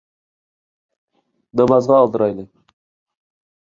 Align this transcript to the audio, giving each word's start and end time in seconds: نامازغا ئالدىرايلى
نامازغا 1.61 1.99
ئالدىرايلى 1.99 2.47